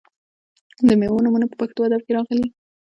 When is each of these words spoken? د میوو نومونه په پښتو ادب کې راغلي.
د 0.87 0.89
میوو 0.99 1.23
نومونه 1.25 1.45
په 1.47 1.55
پښتو 1.61 1.79
ادب 1.87 2.01
کې 2.05 2.11
راغلي. 2.17 2.45